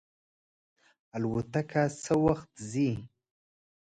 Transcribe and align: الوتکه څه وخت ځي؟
الوتکه 1.15 1.83
څه 2.03 2.13
وخت 2.25 2.51
ځي؟ 2.71 2.89